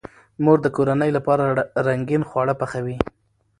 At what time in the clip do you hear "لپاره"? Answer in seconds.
1.17-1.43